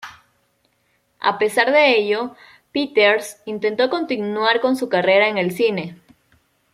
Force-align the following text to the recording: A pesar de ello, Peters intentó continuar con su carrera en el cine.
A 1.19 1.37
pesar 1.37 1.71
de 1.71 1.95
ello, 1.95 2.35
Peters 2.71 3.39
intentó 3.45 3.91
continuar 3.91 4.59
con 4.59 4.75
su 4.75 4.89
carrera 4.89 5.27
en 5.27 5.37
el 5.37 5.51
cine. 5.51 6.01